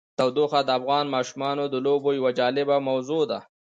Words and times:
تودوخه 0.17 0.59
د 0.65 0.69
افغان 0.79 1.05
ماشومانو 1.15 1.63
د 1.69 1.75
لوبو 1.85 2.09
یوه 2.19 2.31
جالبه 2.39 2.77
موضوع 2.89 3.23
ده. 3.31 3.39